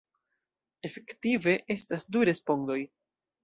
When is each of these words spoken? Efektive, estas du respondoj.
Efektive, 0.89 1.55
estas 1.77 2.09
du 2.15 2.27
respondoj. 2.33 2.83